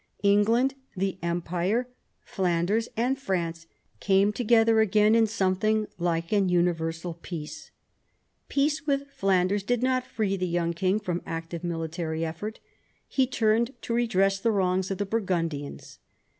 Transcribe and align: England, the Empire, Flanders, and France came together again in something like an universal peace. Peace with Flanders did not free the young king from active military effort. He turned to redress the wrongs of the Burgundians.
England, 0.23 0.73
the 0.97 1.19
Empire, 1.21 1.87
Flanders, 2.23 2.89
and 2.97 3.19
France 3.19 3.67
came 3.99 4.33
together 4.33 4.79
again 4.81 5.13
in 5.13 5.27
something 5.27 5.85
like 5.99 6.31
an 6.31 6.49
universal 6.49 7.13
peace. 7.21 7.69
Peace 8.49 8.87
with 8.87 9.11
Flanders 9.11 9.61
did 9.61 9.83
not 9.83 10.03
free 10.07 10.35
the 10.35 10.47
young 10.47 10.73
king 10.73 10.99
from 10.99 11.21
active 11.27 11.63
military 11.63 12.25
effort. 12.25 12.59
He 13.07 13.27
turned 13.27 13.75
to 13.83 13.93
redress 13.93 14.39
the 14.39 14.49
wrongs 14.49 14.89
of 14.89 14.97
the 14.97 15.05
Burgundians. 15.05 15.99